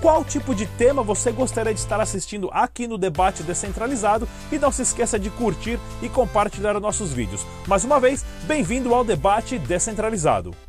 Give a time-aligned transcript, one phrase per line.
[0.00, 4.70] qual tipo de tema você gostaria de estar assistindo aqui no Debate Descentralizado e não
[4.70, 7.44] se esqueça de curtir e compartilhar nossos vídeos.
[7.66, 10.67] Mais uma vez, bem-vindo ao Debate Descentralizado.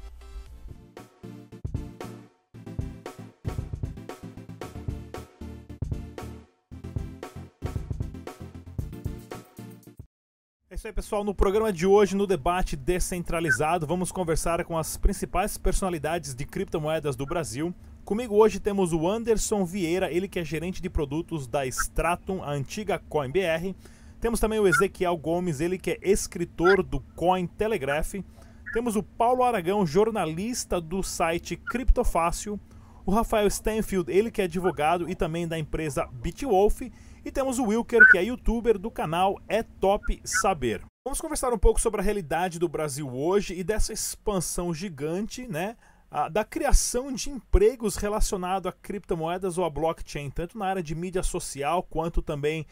[10.79, 11.25] Isso aí, pessoal.
[11.25, 17.17] No programa de hoje, no debate descentralizado, vamos conversar com as principais personalidades de criptomoedas
[17.17, 17.75] do Brasil.
[18.05, 22.51] Comigo hoje temos o Anderson Vieira, ele que é gerente de produtos da Stratum, a
[22.51, 23.75] antiga CoinBR.
[24.21, 28.13] Temos também o Ezequiel Gomes, ele que é escritor do Coin Telegraph.
[28.71, 32.57] Temos o Paulo Aragão, jornalista do site Criptofácil.
[33.05, 36.83] O Rafael Stanfield, ele que é advogado e também da empresa Bitwolf.
[37.23, 40.81] E temos o Wilker, que é youtuber do canal É Top Saber.
[41.05, 45.75] Vamos conversar um pouco sobre a realidade do Brasil hoje e dessa expansão gigante, né?
[46.31, 51.21] da criação de empregos relacionados a criptomoedas ou a blockchain, tanto na área de mídia
[51.21, 52.65] social quanto também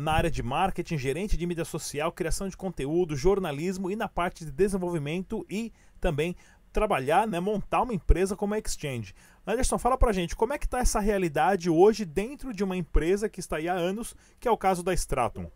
[0.00, 4.44] na área de marketing, gerente de mídia social, criação de conteúdo, jornalismo e na parte
[4.44, 6.36] de desenvolvimento e também
[6.72, 9.14] trabalhar, né, montar uma empresa como a Exchange.
[9.46, 13.28] Anderson, fala pra gente, como é que está essa realidade hoje dentro de uma empresa
[13.28, 15.46] que está aí há anos, que é o caso da Stratum?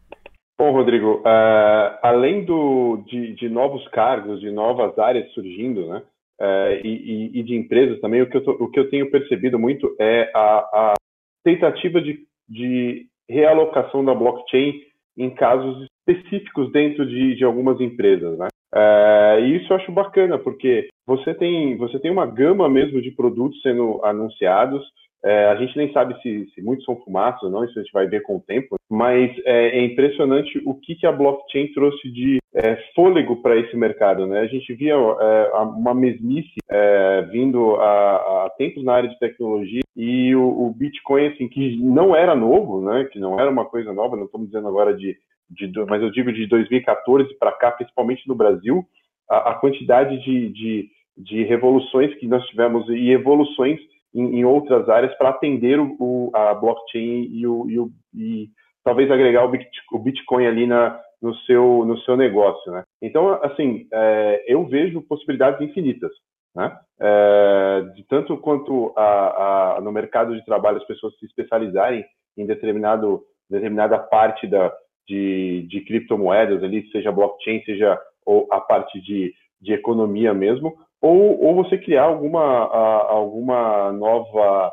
[0.56, 6.02] Bom, Rodrigo, uh, além do, de, de, novos cargos, de novas áreas surgindo, né,
[6.40, 9.58] uh, e, e, de empresas também, o que eu, tô, o que eu tenho percebido
[9.58, 10.94] muito é a, a
[11.42, 14.82] tentativa de, de, realocação da blockchain
[15.16, 18.48] em casos específicos dentro de, de algumas empresas, né?
[18.74, 23.10] Uh, e isso eu acho bacana, porque você tem, você tem uma gama mesmo de
[23.10, 24.82] produtos sendo anunciados,
[25.22, 27.92] é, a gente nem sabe se, se, muitos são fumaças ou não, isso a gente
[27.92, 32.10] vai ver com o tempo, mas é, é impressionante o que, que a blockchain trouxe
[32.10, 34.26] de é, fôlego para esse mercado.
[34.26, 34.40] Né?
[34.40, 38.16] A gente via é, uma mesmice é, vindo há,
[38.46, 42.80] há, tempos na área de tecnologia e o, o, Bitcoin, assim, que não era novo,
[42.80, 43.06] né?
[43.12, 45.16] que não era uma coisa nova, não estamos dizendo agora de,
[45.50, 48.84] de mas eu digo de 2014 para cá, principalmente no Brasil,
[49.28, 53.78] a, a quantidade de, de, de revoluções que nós tivemos e evoluções
[54.14, 58.48] em, em outras áreas para atender o, o, a blockchain e, o, e, o, e
[58.84, 62.72] talvez agregar o Bitcoin ali na, no, seu, no seu negócio.
[62.72, 62.84] Né?
[63.02, 66.10] Então, assim, é, eu vejo possibilidades infinitas.
[66.54, 66.76] Né?
[67.00, 72.04] É, de tanto quanto a, a, no mercado de trabalho as pessoas se especializarem
[72.36, 74.72] em determinado, determinada parte da,
[75.08, 81.42] de, de criptomoedas, ali, seja blockchain, seja ou a parte de, de economia mesmo, ou,
[81.42, 84.72] ou você criar alguma, a, alguma nova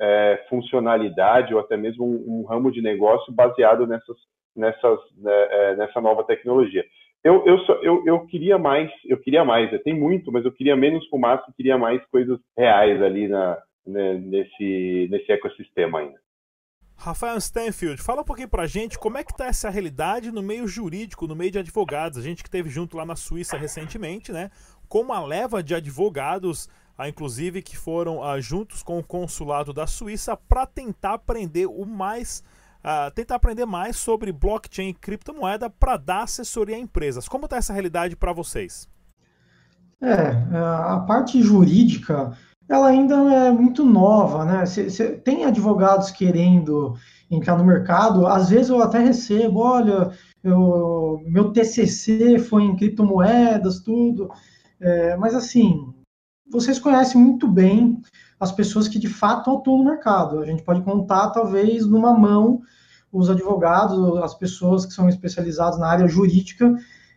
[0.00, 4.16] é, funcionalidade ou até mesmo um, um, ramo de negócio baseado nessas,
[4.54, 6.84] nessas, né, é, nessa nova tecnologia.
[7.24, 10.76] Eu, eu, só, eu, eu queria mais, eu queria mais, tem muito, mas eu queria
[10.76, 16.18] menos fumaça e queria mais coisas reais ali na, né, nesse, nesse ecossistema ainda.
[17.00, 20.66] Rafael Stanfield, fala um pouquinho pra gente como é que tá essa realidade no meio
[20.66, 22.18] jurídico, no meio de advogados.
[22.18, 24.50] A gente que teve junto lá na Suíça recentemente, né?
[24.88, 29.86] com uma leva de advogados, ah, inclusive que foram ah, juntos com o consulado da
[29.86, 32.42] Suíça para tentar aprender o mais
[32.78, 37.28] Uh, tentar aprender mais sobre blockchain e criptomoeda para dar assessoria a empresas.
[37.28, 38.88] Como está essa realidade para vocês?
[40.00, 44.66] É, a parte jurídica, ela ainda é muito nova, né?
[44.66, 46.94] Cê, cê, tem advogados querendo
[47.30, 50.10] entrar no mercado, às vezes eu até recebo, olha,
[50.42, 54.30] eu, meu TCC foi em criptomoedas, tudo.
[54.80, 55.92] É, mas assim,
[56.50, 58.00] vocês conhecem muito bem
[58.40, 60.40] as pessoas que de fato atuam no mercado.
[60.40, 62.62] A gente pode contar, talvez, numa mão
[63.12, 66.74] os advogados, as pessoas que são especializadas na área jurídica,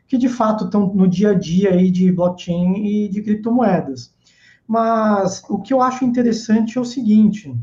[0.07, 4.13] que de fato estão no dia a dia aí de blockchain e de criptomoedas.
[4.71, 7.53] Mas o que eu acho interessante é o seguinte: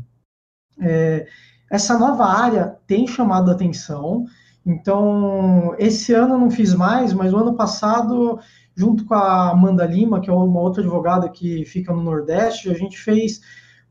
[0.79, 1.25] é,
[1.71, 4.25] essa nova área tem chamado a atenção.
[4.63, 8.39] Então, esse ano eu não fiz mais, mas o ano passado
[8.77, 12.75] junto com a Amanda Lima, que é uma outra advogada que fica no Nordeste, a
[12.75, 13.41] gente fez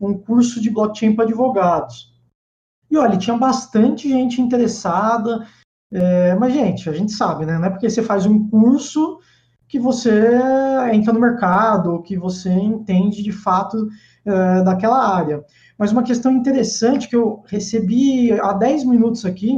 [0.00, 2.14] um curso de blockchain para advogados.
[2.88, 5.44] E olha, tinha bastante gente interessada,
[5.92, 7.58] é, mas, gente, a gente sabe, né?
[7.58, 9.18] Não é porque você faz um curso
[9.68, 10.10] que você
[10.92, 13.88] entra no mercado, que você entende de fato
[14.24, 15.44] é, daquela área.
[15.76, 19.56] Mas uma questão interessante que eu recebi há 10 minutos aqui,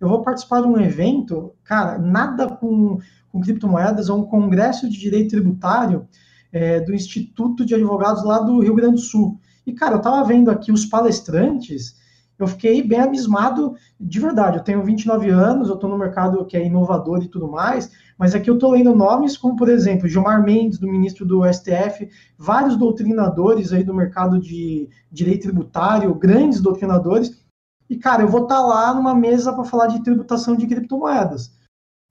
[0.00, 2.98] eu vou participar de um evento, cara, nada com,
[3.30, 6.08] com criptomoedas, é um congresso de direito tributário
[6.52, 9.40] é, do Instituto de Advogados lá do Rio Grande do Sul.
[9.64, 11.94] E, cara, eu estava vendo aqui os palestrantes,
[12.42, 14.58] eu fiquei bem abismado de verdade.
[14.58, 18.34] Eu tenho 29 anos, eu estou no mercado que é inovador e tudo mais, mas
[18.34, 22.08] aqui eu estou lendo nomes como, por exemplo, Gilmar Mendes, do ministro do STF,
[22.38, 27.42] vários doutrinadores aí do mercado de direito tributário, grandes doutrinadores.
[27.88, 31.52] E, cara, eu vou estar tá lá numa mesa para falar de tributação de criptomoedas.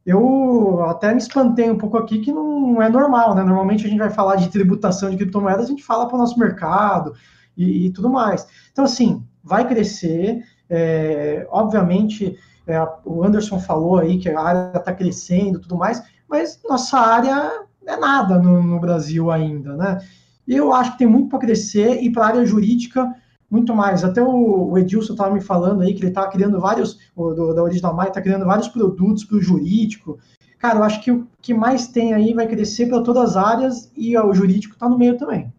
[0.05, 3.43] Eu até me espantei um pouco aqui que não é normal, né?
[3.43, 6.39] Normalmente a gente vai falar de tributação de criptomoedas, a gente fala para o nosso
[6.39, 7.13] mercado
[7.55, 8.47] e, e tudo mais.
[8.71, 10.43] Então, assim, vai crescer.
[10.69, 16.59] É, obviamente, é, o Anderson falou aí que a área está crescendo tudo mais, mas
[16.67, 19.99] nossa área é nada no, no Brasil ainda, né?
[20.47, 23.13] Eu acho que tem muito para crescer e para a área jurídica
[23.49, 24.03] muito mais.
[24.03, 27.93] Até o, Edilson estava me falando aí que ele está criando vários, do, da Original
[27.93, 30.17] Mai está criando vários produtos para o jurídico.
[30.57, 33.91] Cara, eu acho que o que mais tem aí vai crescer para todas as áreas
[33.95, 35.51] e o jurídico está no meio também.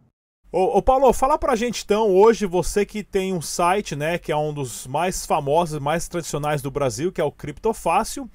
[0.55, 4.31] Ô, ô, Paulo, fala pra gente então, hoje você que tem um site, né, que
[4.31, 8.29] é um dos mais famosos, mais tradicionais do Brasil, que é o Criptofácil,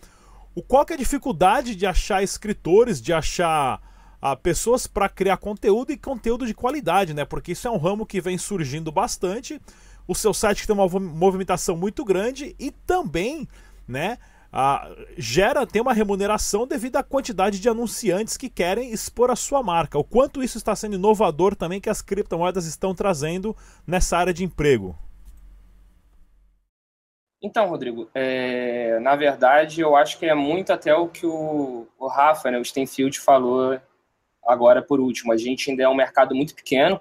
[0.56, 3.80] o qual que é a dificuldade de achar escritores, de achar
[4.19, 7.24] ah, pessoas para criar conteúdo e conteúdo de qualidade, né?
[7.24, 9.62] Porque isso é um ramo que vem surgindo bastante.
[10.08, 13.48] O seu site tem uma movimentação muito grande e também,
[13.88, 14.18] né,
[14.52, 19.62] ah, gera, tem uma remuneração devido à quantidade de anunciantes que querem expor a sua
[19.62, 19.98] marca.
[19.98, 23.56] O quanto isso está sendo inovador também que as criptomoedas estão trazendo
[23.86, 24.96] nessa área de emprego.
[27.42, 32.08] Então, Rodrigo, é, na verdade, eu acho que é muito até o que o, o
[32.08, 33.80] Rafa, né, o Stenfield, falou
[34.46, 35.32] agora por último.
[35.32, 37.00] A gente ainda é um mercado muito pequeno,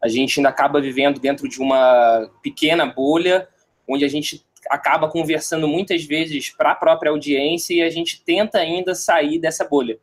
[0.00, 3.48] a gente ainda acaba vivendo dentro de uma pequena bolha,
[3.88, 8.58] onde a gente acaba conversando muitas vezes para a própria audiência e a gente tenta
[8.58, 9.98] ainda sair dessa bolha.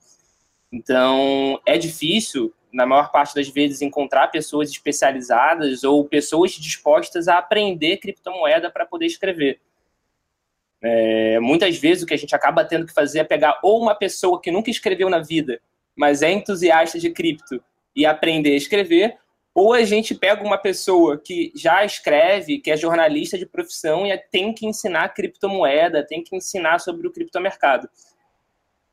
[0.71, 7.37] Então, é difícil, na maior parte das vezes, encontrar pessoas especializadas ou pessoas dispostas a
[7.37, 9.59] aprender criptomoeda para poder escrever.
[10.81, 13.93] É, muitas vezes o que a gente acaba tendo que fazer é pegar ou uma
[13.93, 15.61] pessoa que nunca escreveu na vida,
[15.95, 17.61] mas é entusiasta de cripto
[17.95, 19.17] e aprender a escrever,
[19.53, 24.17] ou a gente pega uma pessoa que já escreve, que é jornalista de profissão e
[24.17, 27.89] tem que ensinar criptomoeda, tem que ensinar sobre o criptomercado.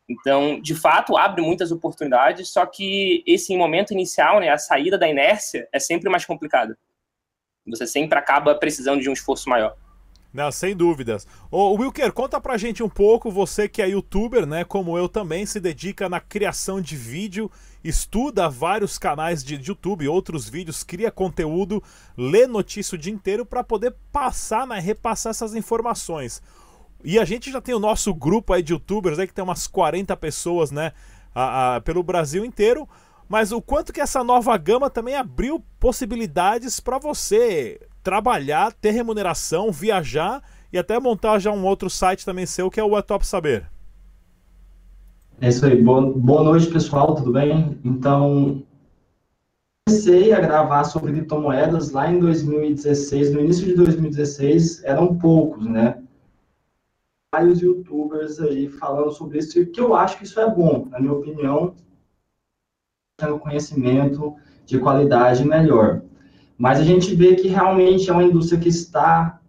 [0.08, 5.06] Então, de fato, abre muitas oportunidades, só que esse momento inicial, né, a saída da
[5.06, 6.76] inércia, é sempre mais complicado.
[7.66, 9.76] Você sempre acaba precisando de um esforço maior.
[10.32, 11.26] Não, sem dúvidas.
[11.50, 15.44] Ô, Wilker, conta pra gente um pouco, você que é youtuber, né, como eu também,
[15.46, 17.50] se dedica na criação de vídeo
[17.88, 21.82] estuda vários canais de YouTube, outros vídeos, cria conteúdo,
[22.16, 26.42] lê notícia o dia inteiro para poder passar, né, repassar essas informações.
[27.02, 29.66] E a gente já tem o nosso grupo aí de youtubers aí que tem umas
[29.66, 30.92] 40 pessoas, né,
[31.34, 32.88] a, a, pelo Brasil inteiro.
[33.28, 39.70] Mas o quanto que essa nova gama também abriu possibilidades para você trabalhar, ter remuneração,
[39.70, 40.42] viajar
[40.72, 43.70] e até montar já um outro site também seu que é o É Top Saber.
[45.40, 45.80] É isso aí.
[45.80, 47.14] Boa, boa noite, pessoal.
[47.14, 47.78] Tudo bem?
[47.84, 48.64] Então,
[49.86, 53.32] comecei a gravar sobre criptomoedas lá em 2016.
[53.32, 56.02] No início de 2016, eram poucos, né?
[57.32, 61.12] Vários youtubers aí falando sobre isso, que eu acho que isso é bom, na minha
[61.12, 61.72] opinião,
[63.16, 64.34] tendo conhecimento
[64.66, 66.02] de qualidade melhor.
[66.56, 69.40] Mas a gente vê que realmente é uma indústria que está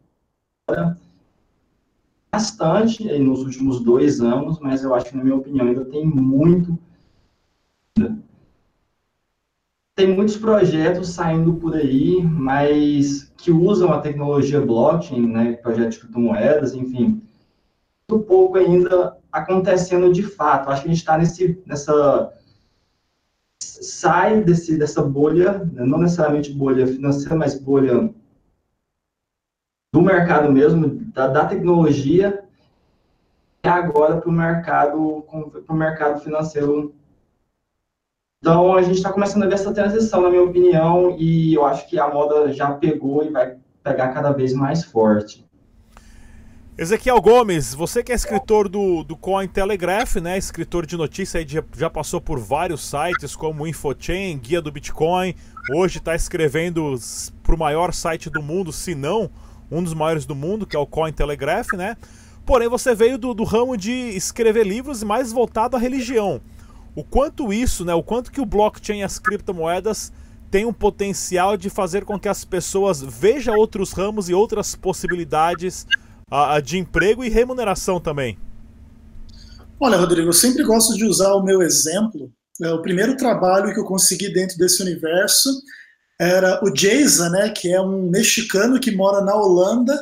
[2.32, 6.78] bastante nos últimos dois anos, mas eu acho que, na minha opinião, ainda tem muito.
[9.96, 16.00] Tem muitos projetos saindo por aí, mas que usam a tecnologia blockchain, né, projetos de
[16.02, 17.22] criptomoedas, enfim,
[18.10, 20.70] muito pouco ainda acontecendo de fato.
[20.70, 21.18] Acho que a gente está
[21.66, 22.34] nessa
[23.62, 28.14] sai desse, dessa bolha, né, não necessariamente bolha financeira, mas bolha
[29.92, 32.44] do mercado mesmo, da, da tecnologia,
[33.64, 35.26] e agora para o mercado,
[35.66, 36.94] pro mercado financeiro.
[38.42, 41.88] Então, a gente está começando a ver essa transição, na minha opinião, e eu acho
[41.90, 45.46] que a moda já pegou e vai pegar cada vez mais forte.
[46.78, 50.38] Ezequiel Gomes, você que é escritor do, do Cointelegraph, né?
[50.38, 55.36] Escritor de notícia, já, já passou por vários sites como Infochain, Guia do Bitcoin.
[55.76, 56.96] Hoje está escrevendo
[57.44, 59.30] para o maior site do mundo, se não
[59.72, 61.96] um dos maiores do mundo, que é o Cointelegraph, né?
[62.46, 66.42] Porém, você veio do, do ramo de escrever livros mais voltado à religião.
[66.96, 70.12] o quanto isso, né, o quanto que o blockchain e as criptomoedas
[70.50, 75.86] tem um potencial de fazer com que as pessoas vejam outros ramos e outras possibilidades
[76.32, 78.38] uh, de emprego e remuneração também.
[79.80, 82.32] Olha, Rodrigo, eu sempre gosto de usar o meu exemplo.
[82.62, 85.50] É, o primeiro trabalho que eu consegui dentro desse universo
[86.20, 89.98] era o Jason, né, que é um mexicano que mora na Holanda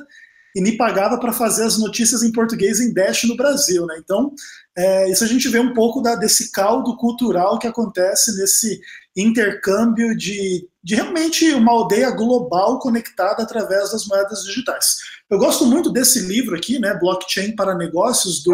[0.55, 3.85] e me pagava para fazer as notícias em português em Dash no Brasil.
[3.85, 3.95] Né?
[3.99, 4.33] Então,
[4.75, 8.81] é, isso a gente vê um pouco da, desse caldo cultural que acontece nesse
[9.15, 14.97] intercâmbio de, de realmente uma aldeia global conectada através das moedas digitais.
[15.29, 18.53] Eu gosto muito desse livro aqui, né, Blockchain para Negócios, do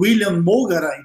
[0.00, 1.00] William Mogaray,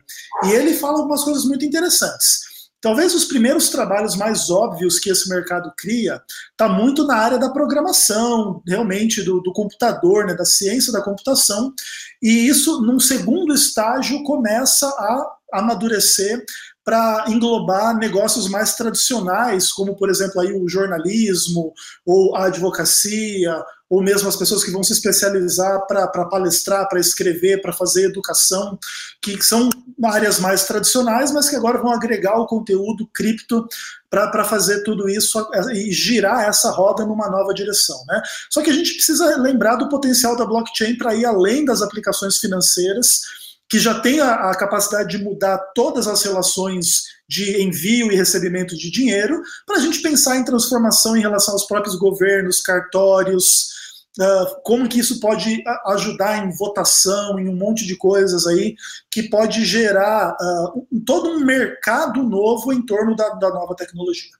[0.46, 2.49] e ele fala algumas coisas muito interessantes.
[2.82, 6.22] Talvez os primeiros trabalhos mais óbvios que esse mercado cria
[6.52, 11.74] está muito na área da programação, realmente do, do, computador, né, da ciência da computação,
[12.22, 16.44] e isso, num segundo estágio, começa a amadurecer
[16.84, 21.74] para englobar negócios mais tradicionais, como por exemplo aí o jornalismo
[22.06, 27.60] ou a advocacia ou mesmo as pessoas que vão se especializar para palestrar, para escrever,
[27.62, 28.78] para fazer educação,
[29.20, 29.68] que são
[30.06, 33.68] áreas mais tradicionais, mas que agora vão agregar o conteúdo cripto
[34.10, 35.44] para fazer tudo isso
[35.74, 37.98] e girar essa roda numa nova direção.
[38.08, 38.22] Né?
[38.50, 42.38] Só que a gente precisa lembrar do potencial da blockchain para ir além das aplicações
[42.38, 43.22] financeiras,
[43.70, 48.76] que já tem a, a capacidade de mudar todas as relações de envio e recebimento
[48.76, 53.78] de dinheiro, para a gente pensar em transformação em relação aos próprios governos, cartórios,
[54.20, 58.76] Uh, como que isso pode ajudar em votação, em um monte de coisas aí,
[59.10, 64.32] que pode gerar uh, todo um mercado novo em torno da, da nova tecnologia.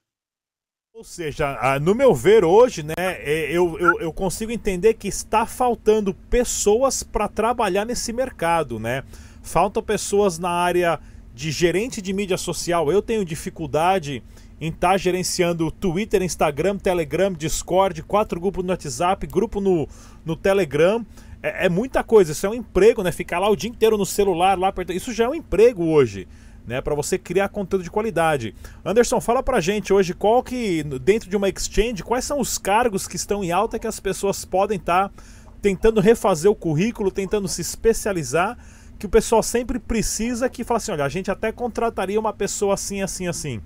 [1.00, 5.46] Ou seja, no meu ver hoje, né, é, eu, eu, eu consigo entender que está
[5.46, 9.06] faltando pessoas para trabalhar nesse mercado, né?
[9.42, 11.00] Faltam pessoas na área
[11.34, 12.92] de gerente de mídia social.
[12.92, 14.22] Eu tenho dificuldade
[14.60, 19.88] em estar tá gerenciando Twitter, Instagram, Telegram, Discord, quatro grupos no WhatsApp, grupo no,
[20.26, 21.06] no Telegram.
[21.42, 23.14] É, é, muita coisa, isso é um emprego, né?
[23.14, 24.74] Ficar lá o dia inteiro no celular, lá.
[24.90, 26.28] Isso já é um emprego hoje,
[26.70, 26.80] né?
[26.82, 28.56] Para você criar conteúdo de qualidade.
[28.86, 33.08] Anderson, fala pra gente hoje qual que, dentro de uma exchange, quais são os cargos
[33.08, 35.24] que estão em alta que as pessoas podem estar tá
[35.62, 38.56] tentando refazer o currículo, tentando se especializar,
[39.00, 42.76] que o pessoal sempre precisa que fala assim, olha, a gente até contrataria uma pessoa
[42.76, 43.60] assim, assim, assim.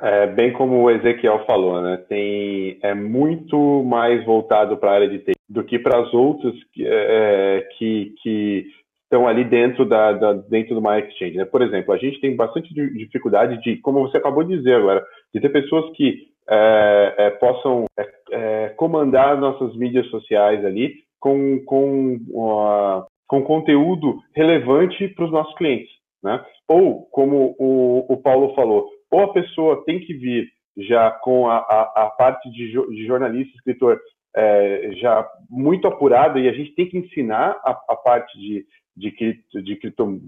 [0.00, 5.08] É, bem como o Ezequiel falou, né, tem, é muito mais voltado para a área
[5.08, 8.66] de TI do que para as outras que, é, é, que, que,
[9.06, 11.36] estão ali dentro da, da, dentro de uma exchange.
[11.36, 11.44] Né?
[11.44, 15.40] Por exemplo, a gente tem bastante dificuldade de, como você acabou de dizer agora, de
[15.40, 17.86] ter pessoas que é, é, possam
[18.30, 25.54] é, comandar nossas mídias sociais ali com, com, uh, com conteúdo relevante para os nossos
[25.54, 25.90] clientes.
[26.22, 26.44] Né?
[26.68, 31.58] Ou, como o, o Paulo falou, ou a pessoa tem que vir já com a,
[31.58, 33.98] a, a parte de, de, jornalista, escritor,
[34.36, 39.10] é, já muito apurada e a gente tem que ensinar a, a parte de, de,
[39.10, 40.20] cripto, de, cripto,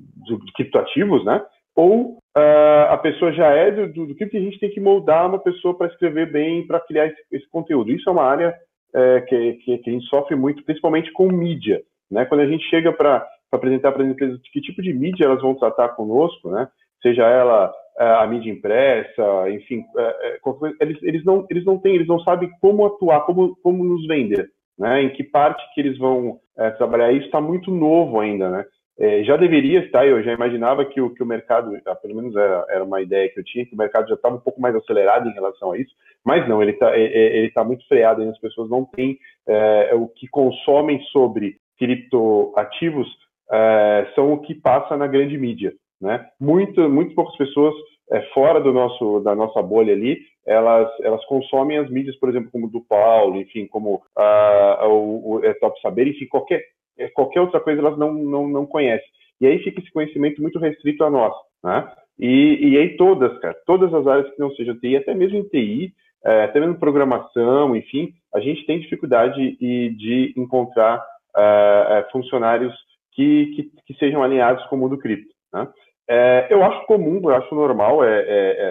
[0.45, 1.45] de criptoativos, né?
[1.75, 4.81] Ou uh, a pessoa já é do, do, do cripto e a gente tem que
[4.81, 7.91] moldar uma pessoa para escrever bem, para criar esse, esse, conteúdo.
[7.93, 8.55] Isso é uma área
[8.95, 12.25] é, que, que, que, a gente sofre muito, principalmente com mídia, né?
[12.25, 15.55] Quando a gente chega para apresentar para as empresas que tipo de mídia elas vão
[15.55, 16.69] tratar conosco, né?
[17.01, 20.41] Seja ela é, a mídia impressa, enfim, é, é,
[20.81, 24.49] eles, eles, não, eles não têm, eles não sabem como atuar, como, como nos vender,
[24.79, 25.03] né?
[25.03, 28.65] Em que parte que eles vão é, trabalhar isso está muito novo ainda, né?
[29.01, 32.35] É, já deveria estar, eu já imaginava que o, que o mercado, ah, pelo menos
[32.35, 34.75] era, era uma ideia que eu tinha, que o mercado já estava um pouco mais
[34.75, 35.95] acelerado em relação a isso,
[36.25, 39.17] mas não, ele está ele tá muito freado, as pessoas não têm
[39.47, 43.09] é, o que consomem sobre criptoativos
[43.51, 45.73] é, são o que passa na grande mídia.
[46.01, 46.27] Né?
[46.41, 47.75] Muito, muito poucas pessoas
[48.11, 52.51] é, fora do nosso, da nossa bolha ali, elas, elas consomem as mídias, por exemplo,
[52.51, 56.63] como do Paulo, enfim, como uh, o, o é Top Saber, enfim, qualquer,
[56.99, 59.07] é, qualquer outra coisa elas não, não, não conhecem.
[59.41, 61.93] E aí fica esse conhecimento muito restrito a nós, né?
[62.19, 65.45] E, e aí todas, cara, todas as áreas que não sejam TI, até mesmo em
[65.45, 65.93] TI,
[66.25, 71.05] é, até mesmo programação, enfim, a gente tem dificuldade de, de encontrar
[71.37, 72.75] é, é, funcionários
[73.13, 75.33] que, que, que, sejam alinhados com o mundo cripto.
[75.53, 75.69] Né?
[76.09, 78.01] É, eu acho comum, eu acho normal.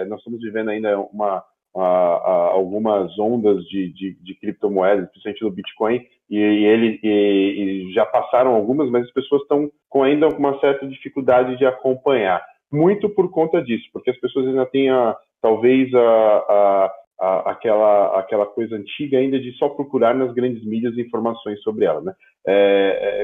[0.08, 1.42] Nós estamos vivendo ainda uma,
[1.80, 8.04] algumas ondas de, de, de, criptomoedas, principalmente do Bitcoin, e, e ele e, e já
[8.04, 12.44] passaram algumas, mas as pessoas estão com ainda uma certa dificuldade de acompanhar.
[12.70, 18.18] Muito por conta disso, porque as pessoas ainda têm a, talvez a, a, a, aquela,
[18.18, 22.00] aquela coisa antiga ainda de só procurar nas grandes mídias informações sobre ela.
[22.02, 22.12] Né?
[22.46, 22.54] É,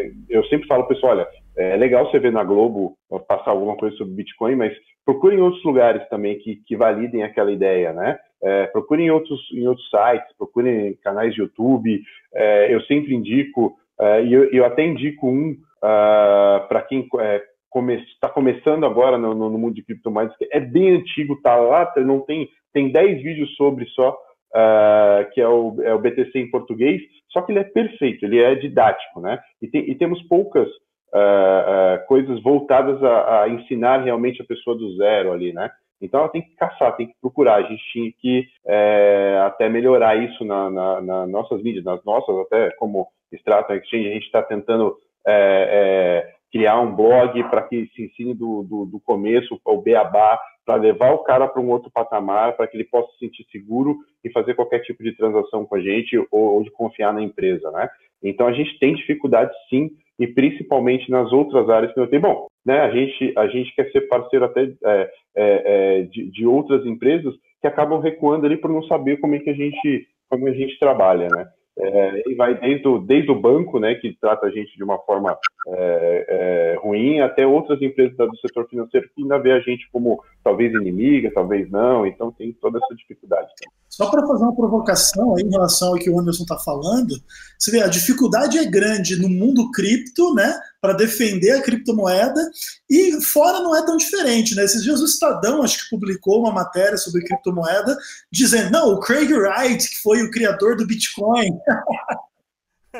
[0.08, 2.96] é, eu sempre falo, pessoal, olha, É legal você ver na Globo
[3.28, 4.72] passar alguma coisa sobre Bitcoin, mas
[5.04, 8.18] procurem outros lugares também que, que validem aquela ideia, né?
[8.42, 12.02] É, procurem em outros, em outros sites, procurem canais de YouTube.
[12.34, 17.00] É, eu sempre indico, é, e eu, eu, até indico um uh, ah, para quem
[17.00, 21.40] está é, come, tá começando agora no, no, mundo de criptomoedas, que é bem antigo,
[21.42, 25.98] tá lá, não tem, tem 10 vídeos sobre só, uh, que é o, é o
[25.98, 29.40] BTC em português, só que ele é perfeito, ele é didático, né?
[29.60, 30.68] E, tem, e temos poucas
[31.14, 35.70] uh, uh, coisas voltadas a, a, ensinar realmente a pessoa do zero ali, né?
[36.00, 37.56] Então ela tem que caçar, tem que procurar.
[37.56, 42.36] A gente tinha que é, até melhorar isso na, na, na, nossas mídias, nas nossas,
[42.40, 47.86] até como Stratum Exchange, a gente está tentando é, é, criar um blog para que
[47.94, 51.90] se ensine do, do, do começo, o beabá, para levar o cara para um outro
[51.90, 55.76] patamar, para que ele possa se sentir seguro e fazer qualquer tipo de transação com
[55.76, 57.88] a gente ou, ou de confiar na empresa, né?
[58.24, 62.22] Então a gente tem dificuldade sim e principalmente nas outras áreas que eu tenho.
[62.22, 66.46] Bom, né, a, gente, a gente quer ser parceiro até é, é, é, de, de,
[66.46, 70.48] outras empresas que acabam recuando ali por não saber como é que a gente, como
[70.48, 71.46] a gente trabalha, né?
[71.76, 74.96] É, e vai desde o, desde o banco, né, que trata a gente de uma
[74.98, 79.88] forma é, é, ruim, até outras empresas do setor financeiro que ainda vê a gente
[79.90, 83.48] como talvez inimiga, talvez não, então tem toda essa dificuldade.
[83.88, 87.14] Só para fazer uma provocação em relação ao que o Anderson está falando,
[87.58, 90.52] você vê, a dificuldade é grande no mundo cripto, né,
[90.84, 92.46] para defender a criptomoeda,
[92.90, 94.66] e fora não é tão diferente, né?
[94.66, 97.96] Esses dias o Estadão, acho que publicou uma matéria sobre criptomoeda,
[98.30, 101.48] dizendo, não, o Craig Wright, que foi o criador do Bitcoin,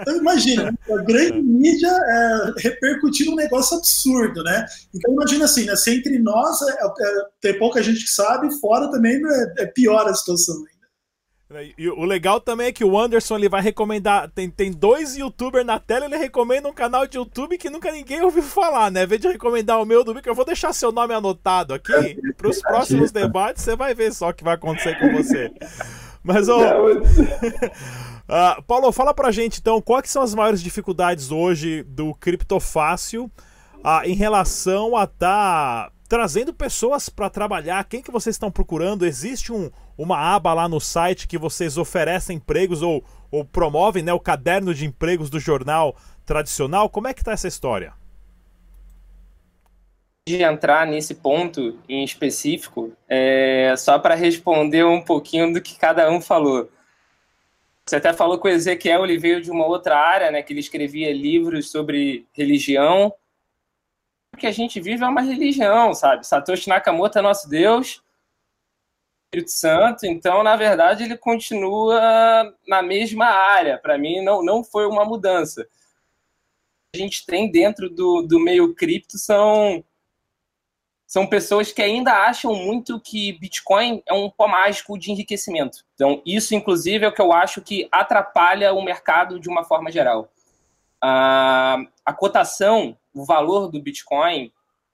[0.00, 0.76] Então, imagina, né?
[0.90, 4.66] a grande mídia é, repercutindo um negócio absurdo, né?
[4.92, 5.76] Então, imagina assim, né?
[5.76, 10.08] Se entre nós é, é, tem pouca gente que sabe, fora também é, é pior
[10.08, 10.64] a situação.
[11.76, 14.30] E o legal também é que o Anderson ele vai recomendar.
[14.30, 18.22] Tem, tem dois youtubers na tela, ele recomenda um canal de YouTube que nunca ninguém
[18.22, 19.04] ouviu falar, né?
[19.04, 22.18] Em vez de recomendar o meu do que eu vou deixar seu nome anotado aqui.
[22.36, 25.52] Para os próximos debates, você vai ver só o que vai acontecer com você.
[26.24, 26.58] Mas, ô.
[26.58, 33.30] Uh, Paulo, fala pra gente então, quais são as maiores dificuldades hoje do Criptofácil
[33.84, 37.84] uh, em relação a estar tá trazendo pessoas para trabalhar?
[37.84, 39.04] Quem que vocês estão procurando?
[39.04, 44.12] Existe um, uma aba lá no site que vocês oferecem empregos ou, ou promovem né,
[44.12, 46.88] o caderno de empregos do jornal tradicional?
[46.88, 47.92] Como é que tá essa história?
[50.26, 56.10] de entrar nesse ponto em específico, é, só para responder um pouquinho do que cada
[56.10, 56.70] um falou.
[57.84, 60.60] Você até falou que o Ezequiel ele veio de uma outra área, né, que ele
[60.60, 63.12] escrevia livros sobre religião.
[64.32, 66.26] O que a gente vive é uma religião, sabe?
[66.26, 68.02] Satoshi Nakamoto é nosso Deus,
[69.34, 73.78] Espírito Santo, então, na verdade, ele continua na mesma área.
[73.78, 75.66] Para mim, não, não foi uma mudança.
[76.94, 79.84] A gente tem dentro do, do meio cripto são
[81.06, 85.84] são pessoas que ainda acham muito que Bitcoin é um pó mágico de enriquecimento.
[85.94, 89.92] Então, isso, inclusive, é o que eu acho que atrapalha o mercado de uma forma
[89.92, 90.28] geral.
[91.04, 94.50] Uh, a cotação, o valor do Bitcoin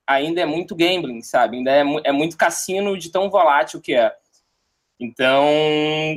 [0.06, 1.58] ainda é muito gambling, sabe?
[1.58, 4.14] Ainda é, é muito cassino de tão volátil que é.
[5.00, 5.48] Então,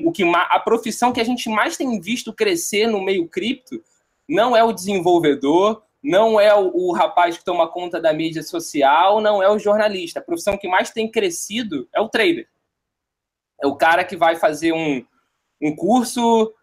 [0.03, 3.81] o que a profissão que a gente mais tem visto crescer no meio cripto
[4.27, 9.21] não é o desenvolvedor, não é o, o, rapaz que toma conta da mídia social,
[9.21, 10.19] não é o jornalista.
[10.19, 12.49] A profissão que mais tem crescido é o trader.
[13.61, 15.05] É o cara que vai fazer um,
[15.61, 16.53] um curso.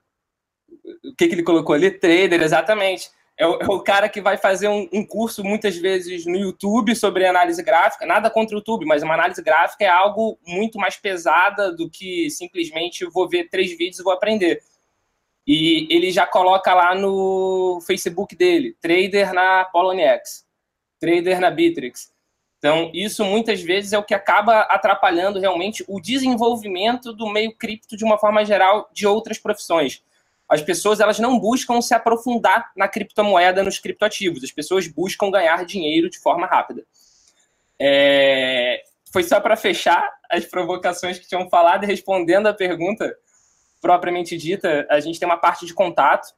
[1.02, 1.90] O que, que ele colocou ali?
[1.90, 3.10] Trader, exatamente.
[3.40, 6.94] É o, é o cara que vai fazer um, um, curso, muitas vezes, no YouTube
[6.94, 8.04] sobre análise gráfica.
[8.04, 12.28] Nada contra o YouTube, mas uma análise gráfica é algo muito mais pesada do que
[12.28, 14.60] simplesmente vou ver três vídeos e vou aprender.
[15.46, 20.44] E ele já coloca lá no Facebook dele, trader na Poloniex,
[21.00, 22.12] trader na Bittrex.
[22.58, 27.96] Então, isso muitas vezes é o que acaba atrapalhando realmente o desenvolvimento do meio cripto
[27.96, 30.02] de uma forma geral de outras profissões.
[30.50, 34.42] As pessoas elas não buscam se aprofundar na criptomoeda, nos criptoativos.
[34.42, 36.84] As pessoas buscam ganhar dinheiro de forma rápida.
[37.78, 38.82] É...
[39.12, 43.16] Foi só para fechar as provocações que tinham falado e respondendo a pergunta
[43.80, 46.34] propriamente dita, a gente tem uma parte de contato,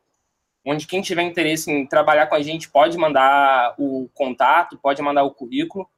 [0.65, 5.25] onde quem tiver interesse em trabalhar com a gente pode mandar o contato, pode mandar
[5.25, 5.89] o currículo.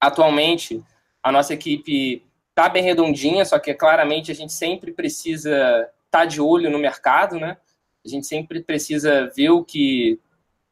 [0.00, 0.82] Atualmente,
[1.22, 6.24] a nossa equipe está bem redondinha, só que claramente a gente sempre precisa estar tá
[6.24, 7.56] de olho no mercado, né?
[8.04, 10.20] A gente sempre precisa ver o que.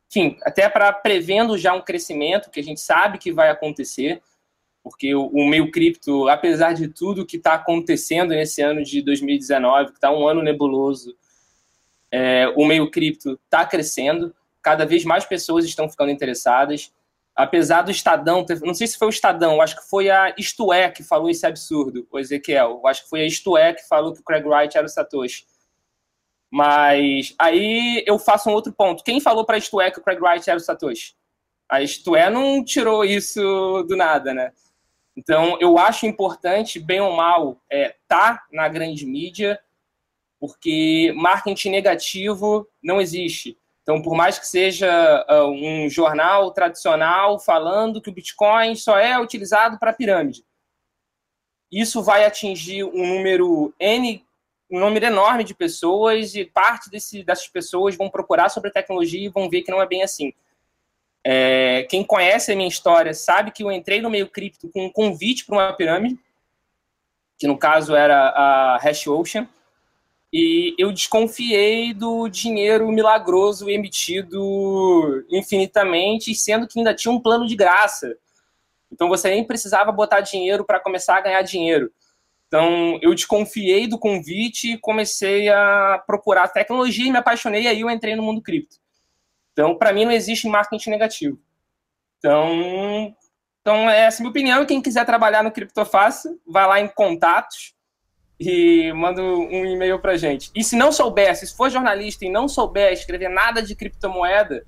[0.09, 4.23] Enfim, até para prevendo já um crescimento que a gente sabe que vai acontecer
[4.85, 9.93] porque o, o meio cripto, apesar de tudo que está acontecendo nesse ano de 2019,
[9.93, 11.17] que está um ano nebuloso,
[12.11, 14.35] é, o meio cripto está crescendo.
[14.61, 16.93] cada vez mais pessoas estão ficando interessadas.
[17.37, 20.88] Apesar do Estadão, não sei se foi o Estadão, acho que foi a Isto É
[20.88, 22.81] que falou esse absurdo, o Ezequiel.
[22.87, 25.44] Acho que foi a Isto É que falou que o Craig Wright era o Satoshi.
[26.49, 29.03] Mas aí eu faço um outro ponto.
[29.03, 31.14] Quem falou para Isto É que o Craig Wright era o Satoshi?
[31.68, 34.53] A Isto É não tirou isso do nada, né?
[35.16, 39.61] Então, eu acho importante, bem ou mal, é, tá na grande mídia,
[40.40, 43.57] porque marketing negativo não existe.
[43.85, 44.88] Então, por mais que seja
[45.29, 50.42] uh, um jornal tradicional falando que o Bitcoin só é utilizado para pirâmide,
[51.70, 54.25] isso vai atingir um número N,
[54.70, 59.29] um número enorme de pessoas e parte desse, dessas pessoas vão procurar sobre tecnologia e
[59.29, 60.33] vão ver que não é bem assim.
[61.23, 64.90] É, quem conhece a minha história sabe que eu entrei no meio cripto com um
[64.90, 66.18] convite para uma pirâmide,
[67.38, 69.47] que no caso era a Hash Ocean,
[70.37, 77.55] e eu desconfiei do dinheiro milagroso emitido infinitamente, sendo que ainda tinha um plano de
[77.55, 78.16] graça.
[78.90, 81.88] Então você nem precisava botar dinheiro para começar a ganhar dinheiro.
[82.49, 87.81] Então eu desconfiei do convite e comecei a procurar tecnologia e me apaixonei, e aí
[87.83, 88.79] eu entrei no mundo cripto.
[89.53, 91.38] Então, para mim, não existe marketing negativo.
[92.18, 93.14] Então,
[93.61, 94.66] então, essa é a minha opinião.
[94.66, 97.73] Quem quiser trabalhar no Criptofácil, vai lá em contatos
[98.38, 100.51] e manda um e-mail para gente.
[100.55, 104.64] E se não souber, se for jornalista e não souber escrever nada de criptomoeda,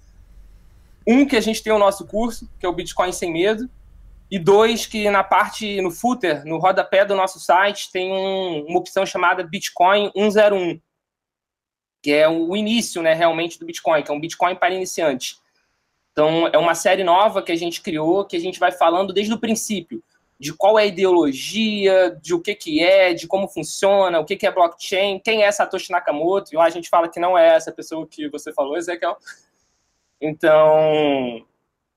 [1.07, 3.69] um, que a gente tem o nosso curso, que é o Bitcoin Sem Medo,
[4.31, 8.79] e dois, que na parte, no footer, no rodapé do nosso site, tem um, uma
[8.79, 10.81] opção chamada Bitcoin 101,
[12.03, 15.37] que é o início, né, realmente, do Bitcoin, que é um Bitcoin para iniciante.
[16.11, 19.33] Então, é uma série nova que a gente criou, que a gente vai falando desde
[19.33, 20.03] o princípio
[20.39, 24.37] de qual é a ideologia, de o que, que é, de como funciona, o que,
[24.37, 26.53] que é blockchain, quem é Satoshi Nakamoto.
[26.53, 29.17] E lá a gente fala que não é essa pessoa que você falou, Ezequiel.
[30.21, 31.45] Então,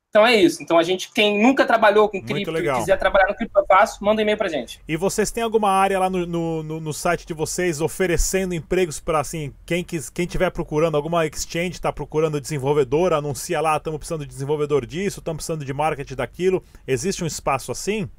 [0.09, 0.63] então é isso.
[0.63, 4.19] Então a gente, quem nunca trabalhou com cripto e quiser trabalhar no Cripto Fácil, manda
[4.19, 4.81] um e-mail pra gente.
[4.87, 9.19] E vocês têm alguma área lá no, no, no, site de vocês oferecendo empregos para
[9.19, 14.21] assim, quem quis, quem tiver procurando, alguma exchange está procurando desenvolvedor, anuncia lá, estamos precisando
[14.21, 16.63] de desenvolvedor disso, estamos precisando de marketing daquilo.
[16.87, 18.09] Existe um espaço assim?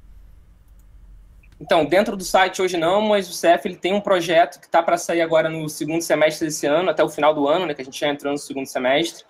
[1.61, 4.83] Então, dentro do site hoje não, mas o CF ele tem um projeto que está
[4.83, 7.83] para sair agora no segundo semestre desse ano, até o final do ano, né, que
[7.83, 9.25] a gente já entrou no segundo semestre,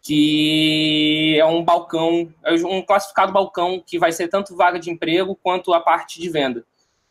[0.00, 5.38] que é um balcão, é um classificado balcão que vai ser tanto vaga de emprego
[5.40, 6.64] quanto a parte de venda.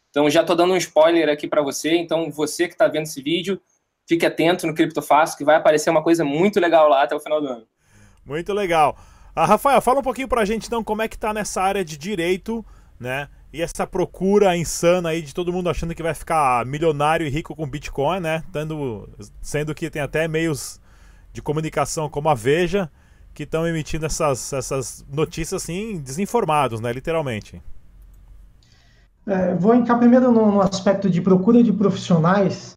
[0.10, 3.22] Então, já estou dando um spoiler aqui para você, então você que está vendo esse
[3.22, 3.62] vídeo,
[4.06, 7.40] fique atento no Criptofácil, que vai aparecer uma coisa muito legal lá até o final
[7.40, 7.66] do ano.
[8.26, 8.98] Muito legal.
[9.34, 11.86] Ah, Rafael, fala um pouquinho para a gente então como é que está nessa área
[11.86, 12.66] de direito,
[13.00, 13.30] né?
[13.54, 17.56] E essa procura insana aí de todo mundo achando que vai ficar milionário e rico
[17.56, 18.44] com Bitcoin, né?
[18.52, 19.10] Tendo,
[19.42, 20.80] sendo que tem até meios
[21.34, 22.90] de comunicação como a Veja
[23.34, 26.92] que estão emitindo essas, essas notícias assim desinformados, né?
[26.94, 27.62] Literalmente.
[29.28, 32.74] É, vou entrar primeiro no, no aspecto de procura de profissionais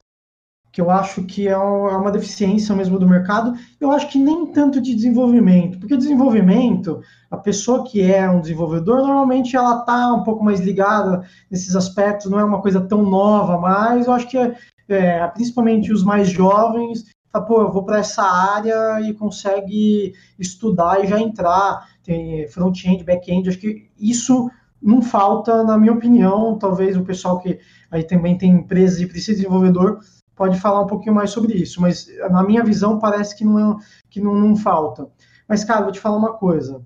[0.75, 3.57] que eu acho que é, é uma deficiência mesmo do mercado.
[3.81, 8.97] Eu acho que nem tanto de desenvolvimento, porque desenvolvimento, a pessoa que é um desenvolvedor,
[8.97, 13.57] normalmente ela está um pouco mais ligada nesses aspectos, não é uma coisa tão nova,
[13.57, 14.53] mas eu acho que é,
[14.89, 21.05] é principalmente os mais jovens, fala, pô, eu vou para essa área e consegue estudar
[21.05, 24.51] e já entrar, tem front-end, back-end, acho que isso
[24.83, 27.61] não falta, na minha opinião, talvez o pessoal que
[27.93, 30.01] aí também tem empresas e precisa de desenvolvedor
[30.35, 33.77] pode falar um pouquinho mais sobre isso, mas na minha visão parece que não, é,
[34.11, 35.09] que não, não falta.
[35.49, 36.83] Mas, cara, vou te falar uma coisa.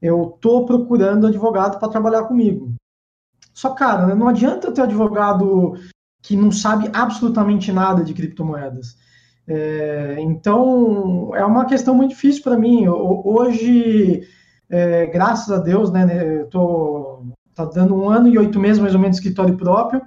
[0.00, 2.72] Eu tô procurando advogado para trabalhar comigo.
[3.52, 5.74] Só, cara, não adianta ter advogado
[6.22, 8.96] que não sabe absolutamente nada de criptomoedas.
[9.46, 12.86] É, então, é uma questão muito difícil para mim.
[12.88, 14.22] Hoje,
[14.68, 18.94] é, graças a Deus, né, eu tô tá dando um ano e oito meses mais
[18.94, 20.00] ou menos de escritório próprio,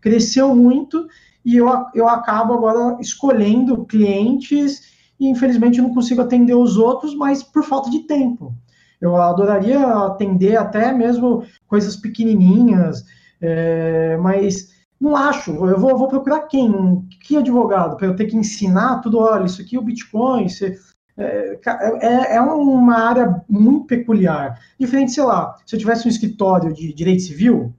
[0.00, 1.06] cresceu muito
[1.46, 7.14] e eu, eu acabo agora escolhendo clientes e infelizmente eu não consigo atender os outros,
[7.14, 8.52] mas por falta de tempo.
[9.00, 13.04] Eu adoraria atender até mesmo coisas pequenininhas,
[13.40, 15.52] é, mas não acho.
[15.52, 17.06] Eu vou, vou, procurar quem?
[17.22, 17.96] Que advogado?
[17.96, 19.18] Para eu ter que ensinar tudo?
[19.18, 20.48] Olha, isso aqui é o Bitcoin.
[20.48, 20.76] Você,
[21.16, 21.60] é,
[22.00, 24.58] é, é, uma área muito peculiar.
[24.80, 27.72] Diferente, sei lá, se eu tivesse um escritório de direito civil,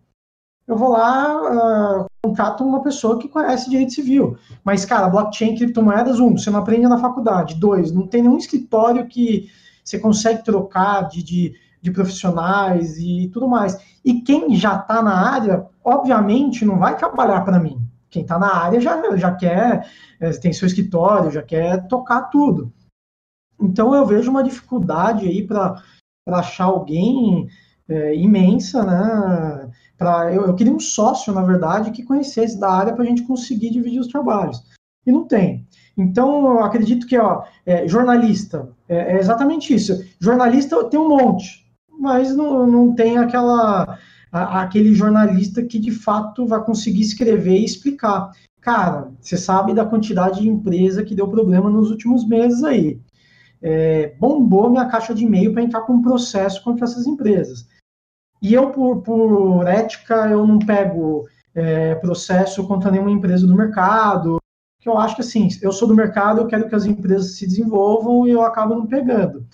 [0.67, 4.37] eu vou lá, uh, contrato uma pessoa que conhece direito civil.
[4.63, 7.55] Mas, cara, blockchain, criptomoedas, um, você não aprende na faculdade.
[7.55, 9.49] Dois, não tem nenhum escritório que
[9.83, 13.77] você consegue trocar de, de, de profissionais e tudo mais.
[14.03, 17.79] E quem já está na área, obviamente, não vai trabalhar para mim.
[18.09, 22.71] Quem está na área já, já quer, eh, tem seu escritório, já quer tocar tudo.
[23.59, 25.81] Então eu vejo uma dificuldade aí para
[26.27, 27.47] achar alguém
[27.89, 29.69] é, imensa, né?
[29.97, 33.23] Pra, eu, eu, queria um sócio, na verdade, que conhecesse da área para a gente
[33.23, 34.62] conseguir dividir os trabalhos.
[35.06, 35.65] E não tem.
[35.97, 40.06] Então, eu acredito que, ó, é, jornalista, é, é, exatamente isso.
[40.19, 41.65] Jornalista tem um monte,
[42.00, 43.97] mas não, não tem aquela,
[44.32, 48.32] a, aquele jornalista que, de fato, vai conseguir escrever e explicar.
[48.62, 53.00] Cara, você sabe da quantidade de empresa que deu problema nos últimos meses aí.
[53.60, 57.65] É, bombou minha caixa de e-mail para entrar com um processo contra essas empresas.
[58.41, 64.39] E eu, por, por ética, eu não pego é, processo contra nenhuma empresa do mercado,
[64.80, 67.47] que eu acho que assim, eu sou do mercado, eu quero que as empresas se
[67.47, 69.45] desenvolvam e eu acabo não pegando.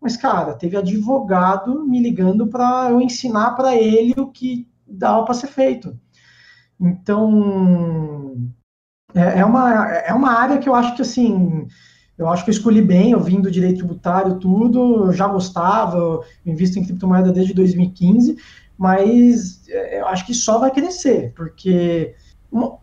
[0.00, 5.34] Mas, cara, teve advogado me ligando para eu ensinar para ele o que dava para
[5.34, 5.98] ser feito.
[6.78, 8.36] Então,
[9.14, 11.66] é, é, uma, é uma área que eu acho que, assim,
[12.16, 15.98] eu acho que eu escolhi bem, eu vim do direito tributário, tudo, eu já gostava,
[15.98, 18.36] eu invisto em criptomoeda desde 2015,
[18.78, 22.14] mas é, eu acho que só vai crescer, porque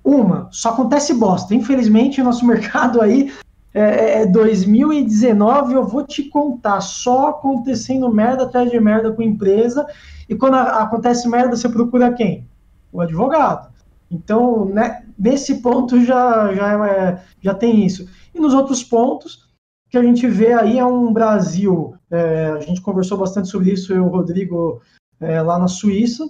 [0.03, 1.55] uma, só acontece bosta.
[1.55, 3.31] Infelizmente, o nosso mercado aí
[3.73, 9.87] é, é 2019, eu vou te contar, só acontecendo merda atrás de merda com empresa,
[10.27, 12.45] e quando a, acontece merda, você procura quem?
[12.91, 13.71] O advogado.
[14.09, 18.09] Então, né, nesse ponto já, já, é, já tem isso.
[18.33, 19.47] E nos outros pontos,
[19.87, 23.93] que a gente vê aí é um Brasil, é, a gente conversou bastante sobre isso,
[23.93, 24.81] eu o Rodrigo,
[25.19, 26.27] é, lá na Suíça,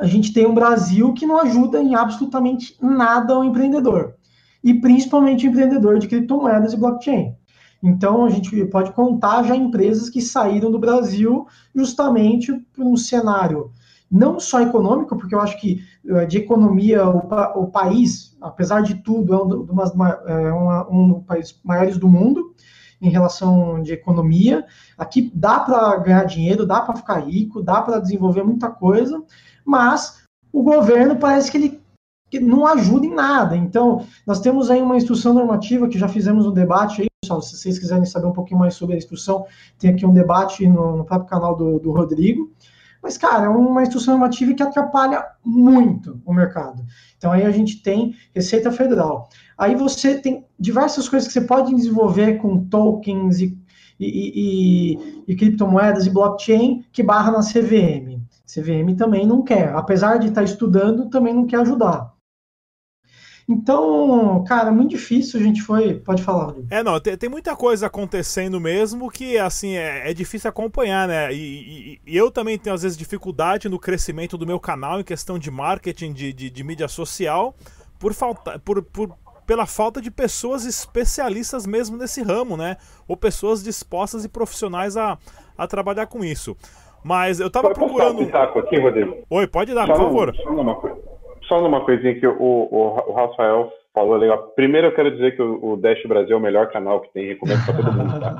[0.00, 4.16] a gente tem um Brasil que não ajuda em absolutamente nada ao empreendedor,
[4.64, 7.36] e principalmente o empreendedor de criptomoedas e blockchain.
[7.80, 13.70] Então, a gente pode contar já empresas que saíram do Brasil justamente por um cenário
[14.12, 17.22] não só econômico, porque eu acho que eh, de economia o,
[17.56, 19.66] o país, apesar de tudo, é um,
[20.28, 22.54] é uma, um dos países maiores do mundo
[23.00, 24.66] em relação de economia.
[24.98, 29.22] Aqui dá para ganhar dinheiro, dá para ficar rico, dá para desenvolver muita coisa,
[29.64, 30.22] mas
[30.52, 31.82] o governo parece que ele
[32.30, 33.54] que não ajuda em nada.
[33.54, 37.42] Então, nós temos aí uma instrução normativa que já fizemos um debate aí, pessoal.
[37.42, 39.44] Se vocês quiserem saber um pouquinho mais sobre a instrução,
[39.78, 42.50] tem aqui um debate no, no próprio canal do, do Rodrigo.
[43.02, 46.84] Mas, cara, é uma instrução normativa que atrapalha muito o mercado.
[47.18, 49.28] Então, aí a gente tem Receita Federal.
[49.58, 53.58] Aí você tem diversas coisas que você pode desenvolver com tokens e,
[53.98, 58.22] e, e, e criptomoedas e blockchain que barra na CVM.
[58.46, 59.74] CVM também não quer.
[59.74, 62.11] Apesar de estar estudando, também não quer ajudar.
[63.48, 65.40] Então, cara, é muito difícil.
[65.40, 65.94] A gente foi.
[65.94, 66.68] Pode falar, Rodrigo.
[66.70, 71.32] É, não, tem, tem muita coisa acontecendo mesmo que, assim, é, é difícil acompanhar, né?
[71.32, 75.04] E, e, e, eu também tenho, às vezes, dificuldade no crescimento do meu canal em
[75.04, 77.54] questão de marketing, de, de, de mídia social,
[77.98, 79.10] por falta, por, por,
[79.46, 82.76] pela falta de pessoas especialistas mesmo nesse ramo, né?
[83.08, 85.18] Ou pessoas dispostas e profissionais a,
[85.58, 86.56] a trabalhar com isso.
[87.02, 88.20] Mas eu tava procurando.
[88.20, 89.16] Um aqui, Rodrigo?
[89.28, 90.36] Oi, pode dar, só por favor.
[90.36, 91.12] Só numa coisa
[91.46, 94.52] só numa coisinha que o, o, o, Rafael falou legal.
[94.54, 97.26] Primeiro eu quero dizer que o, o Dash Brasil é o melhor canal que tem,
[97.28, 98.36] recomendo para todo mundo, tá?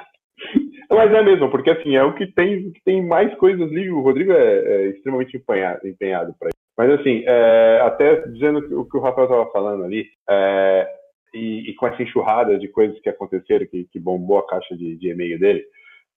[0.90, 3.90] Mas é mesmo, porque assim, é o que tem, que tem mais coisas ali.
[3.90, 6.58] O Rodrigo é, é extremamente empenhado, empenhado para isso.
[6.76, 10.88] Mas assim, é, até dizendo o que o Rafael estava falando ali, é,
[11.34, 14.96] e, e, com essa enxurrada de coisas que aconteceram, que, que bombou a caixa de,
[14.96, 15.64] de e-mail dele,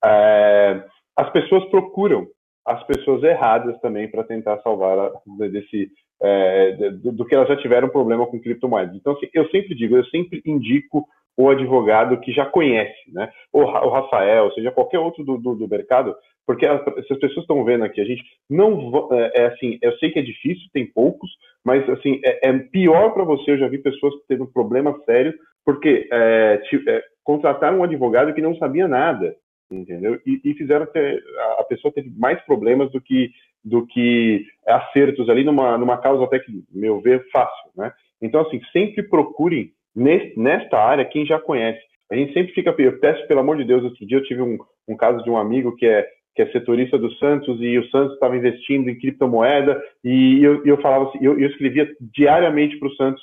[0.06, 0.84] é,
[1.17, 2.28] as pessoas procuram
[2.65, 5.12] as pessoas erradas também para tentar salvar a,
[5.50, 5.89] desse
[6.21, 8.95] é, do, do, que elas já tiveram problema com criptomoedas.
[8.95, 13.32] Então, assim, eu sempre digo, eu sempre indico o advogado que já conhece, né?
[13.52, 17.84] O, o Rafael, seja qualquer outro do, do, do mercado, porque as, pessoas estão vendo
[17.84, 21.32] aqui, a gente não é, é, assim, eu sei que é difícil, tem poucos,
[21.63, 23.52] mas assim é, é pior para você.
[23.52, 25.34] Eu já vi pessoas tendo um problema sério
[25.65, 29.36] porque é, te, é, contrataram um advogado que não sabia nada
[29.72, 30.20] entendeu?
[30.26, 31.24] E, e fizeram ter,
[31.60, 33.32] a pessoa teve mais problemas do que
[33.64, 37.94] do que acertos ali numa numa causa até que meu ver fácil, né?
[38.22, 41.82] Então assim sempre procurem nesta área quem já conhece.
[42.12, 44.58] A gente sempre fica eu peço pelo amor de Deus outro dia eu tive um,
[44.88, 48.14] um caso de um amigo que é que é setorista do Santos e o Santos
[48.14, 52.96] estava investindo em criptomoeda e eu, eu falava assim, eu, eu escrevia diariamente para o
[52.96, 53.22] Santos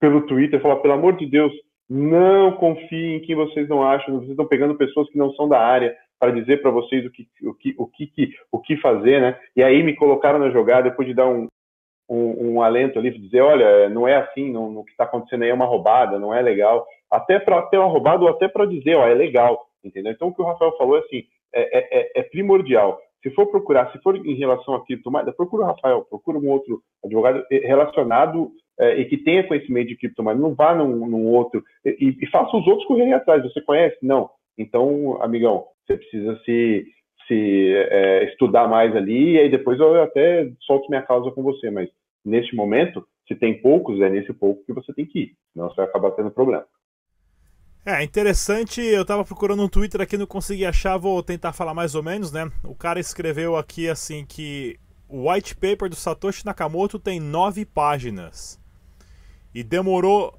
[0.00, 1.52] pelo Twitter, falava pelo amor de Deus
[1.88, 4.16] não confiem em quem vocês não acham.
[4.16, 7.28] Vocês estão pegando pessoas que não são da área para dizer para vocês o que,
[7.42, 9.38] o, que, o, que, o que fazer, né?
[9.54, 11.48] E aí me colocaram na jogada depois de dar um,
[12.08, 15.50] um, um alento ali, dizer, olha, não é assim, não, o que está acontecendo aí
[15.50, 16.86] é uma roubada, não é legal.
[17.10, 20.12] Até para ter uma roubada ou até para dizer, ó, é legal, entendeu?
[20.12, 22.98] Então o que o Rafael falou é assim, é, é, é, é primordial.
[23.24, 26.82] Se for procurar, se for em relação a criptomoeda, procura o Rafael, procura um outro
[27.02, 30.38] advogado relacionado é, e que tenha conhecimento de criptomoeda.
[30.38, 33.42] Não vá num, num outro e, e, faça os outros correrem atrás.
[33.42, 33.96] Você conhece?
[34.02, 34.28] Não.
[34.58, 36.84] Então, amigão, você precisa se,
[37.26, 41.70] se é, estudar mais ali e aí depois eu até solto minha causa com você.
[41.70, 41.88] Mas
[42.22, 45.32] neste momento, se tem poucos, é nesse pouco que você tem que ir.
[45.54, 46.66] Senão você vai acabar tendo problema.
[47.86, 51.94] É, interessante, eu tava procurando um Twitter aqui, não consegui achar, vou tentar falar mais
[51.94, 52.50] ou menos, né?
[52.62, 58.58] O cara escreveu aqui assim que o white paper do Satoshi Nakamoto tem nove páginas.
[59.54, 60.34] E demorou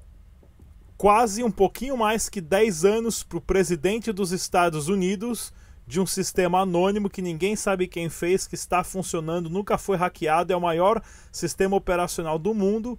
[0.96, 5.52] quase um pouquinho mais que 10 anos para o presidente dos Estados Unidos
[5.86, 10.52] de um sistema anônimo que ninguém sabe quem fez, que está funcionando, nunca foi hackeado,
[10.52, 12.98] é o maior sistema operacional do mundo,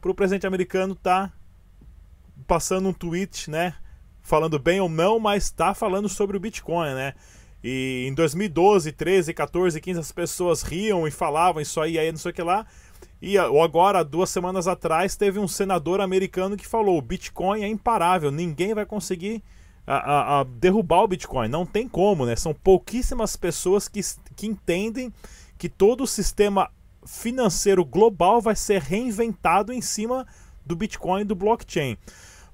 [0.00, 1.39] para o presidente americano estar tá
[2.50, 3.74] passando um tweet, né?
[4.20, 7.14] Falando bem ou não, mas está falando sobre o Bitcoin, né?
[7.62, 12.18] E em 2012, 13, 14, 15 as pessoas riam e falavam isso aí, aí não
[12.18, 12.66] sei o que lá.
[13.22, 18.32] E agora, duas semanas atrás, teve um senador americano que falou: o Bitcoin é imparável,
[18.32, 19.44] ninguém vai conseguir
[19.86, 21.46] a, a, a derrubar o Bitcoin.
[21.46, 22.34] Não tem como, né?
[22.34, 24.00] São pouquíssimas pessoas que,
[24.34, 25.12] que entendem
[25.56, 26.68] que todo o sistema
[27.06, 30.26] financeiro global vai ser reinventado em cima
[30.66, 31.96] do Bitcoin e do blockchain.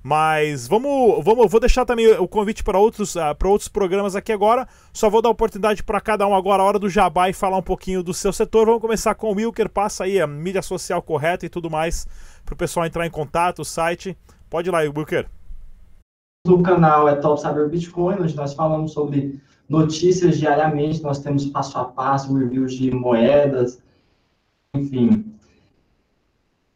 [0.08, 4.30] Mas vamos, vamos, vou deixar também o convite para outros, uh, para outros programas aqui
[4.30, 4.68] agora.
[4.92, 7.62] Só vou dar oportunidade para cada um agora, a hora do jabá e falar um
[7.62, 8.66] pouquinho do seu setor.
[8.66, 12.06] Vamos começar com o Wilker, passa aí a mídia social correta e tudo mais
[12.44, 14.16] para o pessoal entrar em contato, o site.
[14.48, 15.28] Pode ir lá, Wilker.
[16.46, 21.02] O canal é Top Saber Bitcoin, onde nós falamos sobre notícias diariamente.
[21.02, 23.82] Nós temos passo a passo, reviews de moedas,
[24.72, 25.34] enfim.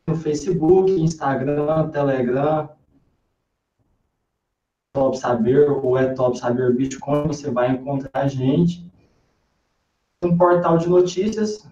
[0.05, 2.69] No Facebook, Instagram, Telegram,
[5.01, 8.87] Top Saber ou é Top Saber Bitcoin, você vai encontrar a gente.
[10.23, 11.67] Um portal de notícias,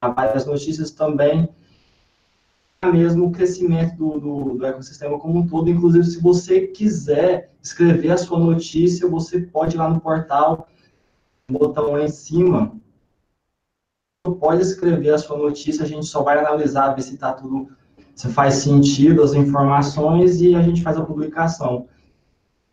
[0.00, 1.46] há várias notícias também,
[2.90, 5.68] mesmo o crescimento do, do, do, ecossistema como um todo.
[5.68, 10.66] Inclusive, se você quiser escrever a sua notícia, você pode ir lá no portal,
[11.50, 12.72] botão lá em cima.
[14.40, 17.68] Pode escrever a sua notícia, a gente só vai analisar, ver se está tudo,
[18.14, 21.86] se faz sentido as informações e a gente faz a publicação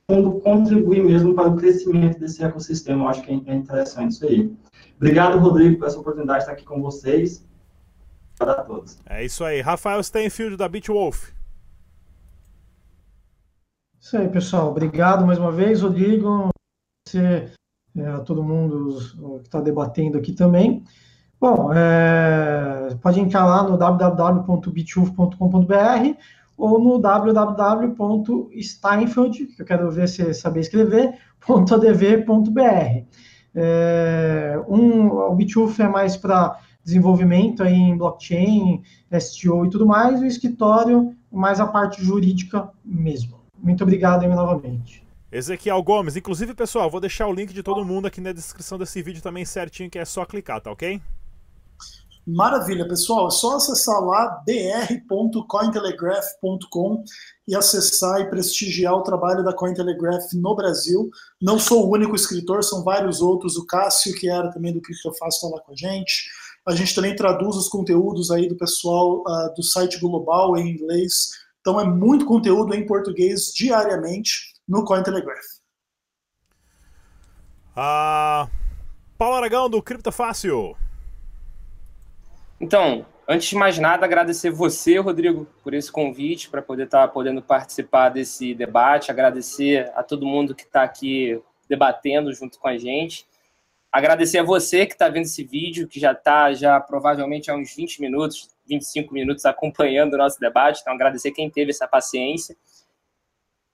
[0.10, 3.04] fundo contribuir mesmo para o crescimento desse ecossistema.
[3.04, 4.54] Eu acho que é interessante isso aí.
[4.98, 7.48] Obrigado, Rodrigo, por essa oportunidade de estar aqui com vocês.
[8.38, 9.00] Para todos.
[9.06, 9.62] É isso aí.
[9.62, 11.32] Rafael Steinfield, da Bitwolf.
[14.00, 14.70] Isso aí, pessoal.
[14.70, 16.50] Obrigado mais uma vez, Rodrigo.
[17.08, 17.52] Você,
[17.96, 18.98] é, todo mundo
[19.40, 20.84] que está debatendo aqui também.
[21.40, 26.18] Bom, é, pode entrar lá no www.bitwolf.com.br
[26.58, 33.04] ou no www.steinfeld, que eu quero ver se saber escrever, .adv.br.
[33.56, 38.84] É, um, o Bituf é mais para desenvolvimento aí em blockchain,
[39.20, 43.42] STO e tudo mais, o escritório mais a parte jurídica mesmo.
[43.58, 45.04] Muito obrigado aí novamente.
[45.32, 49.02] Ezequiel Gomes, inclusive pessoal, vou deixar o link de todo mundo aqui na descrição desse
[49.02, 51.02] vídeo também certinho, que é só clicar, tá ok?
[52.26, 53.28] Maravilha, pessoal.
[53.28, 57.04] É só acessar lá dr.cointelegraph.com
[57.46, 61.10] e acessar e prestigiar o trabalho da Cointelegraph no Brasil.
[61.42, 63.58] Não sou o único escritor, são vários outros.
[63.58, 66.32] O Cássio, que era também do Criptofácil, falar com a gente.
[66.66, 71.32] A gente também traduz os conteúdos aí do pessoal uh, do site global em inglês.
[71.60, 75.44] Então é muito conteúdo em português diariamente no Cointelegraph.
[77.76, 78.48] Ah,
[79.18, 80.78] Paulo Aragão do Criptofácil.
[82.64, 87.08] Então, antes de mais nada, agradecer você, Rodrigo, por esse convite, para poder estar tá
[87.10, 92.78] podendo participar desse debate, agradecer a todo mundo que está aqui debatendo junto com a
[92.78, 93.28] gente.
[93.92, 97.76] Agradecer a você que está vendo esse vídeo, que já está já provavelmente há uns
[97.76, 100.80] 20 minutos, 25 minutos acompanhando o nosso debate.
[100.80, 102.56] Então, agradecer quem teve essa paciência.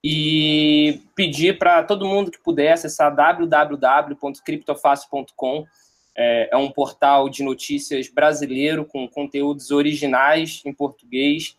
[0.04, 5.67] E pedir para todo mundo que puder acessar www.criptofácil.com
[6.21, 11.58] é, é um portal de notícias brasileiro com conteúdos originais em português.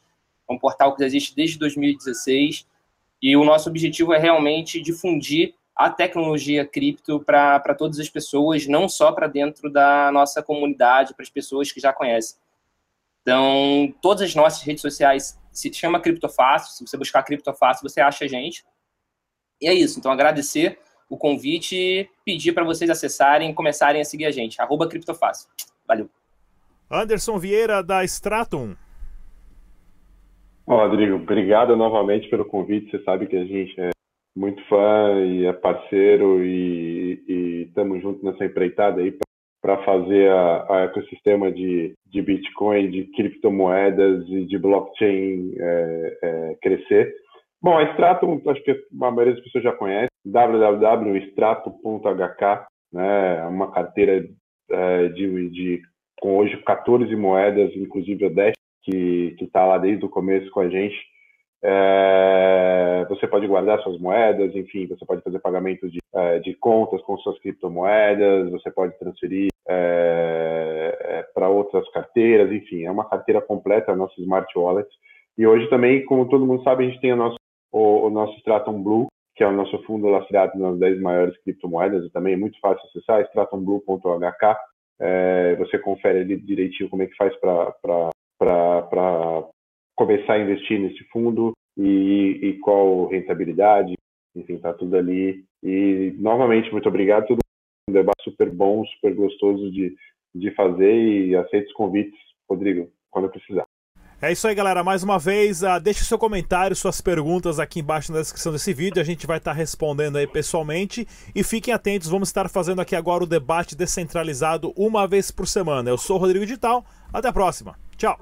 [0.49, 2.66] É um portal que existe desde 2016
[3.23, 8.87] e o nosso objetivo é realmente difundir a tecnologia cripto para todas as pessoas, não
[8.87, 12.39] só para dentro da nossa comunidade, para as pessoas que já conhecem.
[13.22, 16.74] Então, todas as nossas redes sociais se chama Criptofácil.
[16.74, 18.62] Se você buscar Criptofácil, você acha a gente.
[19.59, 19.99] E é isso.
[19.99, 20.78] Então, agradecer
[21.11, 24.62] o convite e pedir para vocês acessarem e começarem a seguir a gente.
[24.62, 25.50] Arroba Criptofácil.
[25.86, 26.08] Valeu.
[26.88, 28.76] Anderson Vieira, da Stratum.
[30.66, 32.90] Rodrigo, obrigado novamente pelo convite.
[32.90, 33.90] Você sabe que a gente é
[34.36, 39.16] muito fã e é parceiro e, e estamos juntos nessa empreitada aí
[39.61, 46.56] para fazer a, a, ecossistema de, de Bitcoin, de criptomoedas e de blockchain é, é,
[46.62, 47.14] crescer.
[47.62, 54.26] Bom, a Stratum, acho que a maioria das pessoas já conhece, www.stratum.hk, né, uma carteira
[54.70, 55.82] é, de, de,
[56.20, 60.70] com hoje 14 moedas, inclusive a Dash, que está lá desde o começo com a
[60.70, 60.96] gente.
[61.62, 67.02] É, você pode guardar suas moedas, enfim, você pode fazer pagamento de, é, de contas
[67.02, 73.42] com suas criptomoedas, você pode transferir é, é para outras carteiras, enfim, é uma carteira
[73.42, 74.88] completa, a nossa Smart Wallet.
[75.36, 77.36] E hoje também, como todo mundo sabe, a gente tem o nosso,
[77.73, 82.05] o, o nosso Stratum Blue, que é o nosso fundo lastreado nas 10 maiores criptomoedas,
[82.05, 84.57] e também é muito fácil acessar, stratumblue.hk.
[85.01, 87.73] É, você confere ali direitinho como é que faz para
[89.97, 93.95] começar a investir nesse fundo e, e qual rentabilidade,
[94.37, 95.45] enfim, tá tudo ali.
[95.62, 97.41] E novamente, muito obrigado, tudo
[97.89, 99.95] um debate super bom, super gostoso de,
[100.35, 102.18] de fazer e aceito os convites,
[102.49, 103.70] Rodrigo, quando precisar.
[104.23, 104.85] É isso aí, galera.
[104.85, 109.01] Mais uma vez, uh, deixe seu comentário, suas perguntas aqui embaixo na descrição desse vídeo.
[109.01, 111.09] A gente vai estar tá respondendo aí pessoalmente.
[111.35, 115.89] E fiquem atentos, vamos estar fazendo aqui agora o debate descentralizado uma vez por semana.
[115.89, 116.85] Eu sou o Rodrigo Digital.
[117.11, 117.79] Até a próxima.
[117.97, 118.18] Tchau.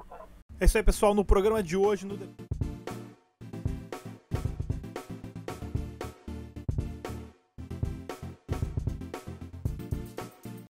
[0.57, 1.13] É isso aí, pessoal.
[1.13, 2.05] No programa de hoje.
[2.05, 2.17] No...